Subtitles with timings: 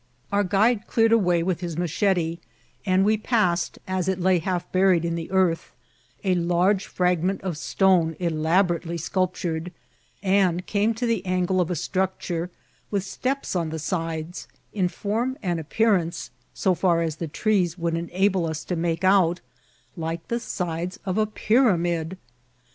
[0.31, 2.39] Our guide cleared a way with his ma« chete,
[2.87, 5.67] and we passed, as it lay half buried in the earthy
[6.23, 9.71] a large fragment of stone elaborately sculptured,
[10.23, 12.49] and came to the angle of a structure
[12.89, 17.93] with steps on the sides, in form and appearance, so far as the trees would
[17.95, 19.41] ena« ble us to make it out,
[19.95, 22.17] like the sides of a pyramid.